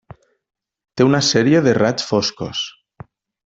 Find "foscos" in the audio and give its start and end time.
2.15-2.67